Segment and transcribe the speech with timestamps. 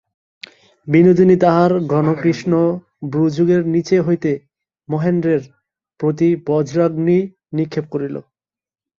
[0.87, 2.51] বিনোদিনী তাহার ঘনকৃষ্ণ
[3.11, 4.31] ভ্রুযুগের নীচে হইতে
[4.89, 5.41] মহেন্দ্রের
[5.99, 7.17] প্রতি বজ্রাগ্নি
[7.57, 8.15] নিক্ষেপ করিল।